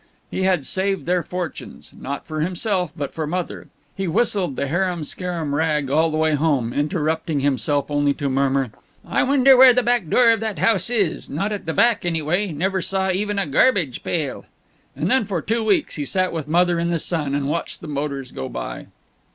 [0.31, 3.67] He had saved their fortunes not for himself, but for Mother.
[3.95, 8.71] He whistled "The Harum Scarum Rag" all the way home, interrupting himself only to murmur:
[9.07, 11.29] "I wonder where the back door of that house is.
[11.29, 12.51] Not at the back, anyway.
[12.51, 14.45] Never saw even a garbage pail."
[14.95, 17.87] And then for two weeks he sat with Mother in the sun and watched the
[17.87, 18.87] motors go by.